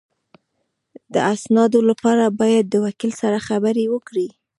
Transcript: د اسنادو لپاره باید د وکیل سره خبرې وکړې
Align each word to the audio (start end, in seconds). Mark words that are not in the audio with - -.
د 1.13 1.15
اسنادو 1.33 1.79
لپاره 1.89 2.25
باید 2.39 2.65
د 2.69 2.75
وکیل 2.85 3.11
سره 3.21 3.37
خبرې 3.47 3.85
وکړې 3.93 4.27